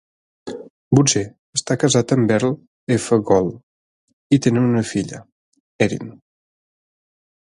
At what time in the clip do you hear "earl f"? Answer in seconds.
2.37-3.19